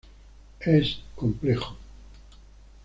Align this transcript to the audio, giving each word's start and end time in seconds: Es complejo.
Es 0.61 1.03
complejo. 1.15 1.77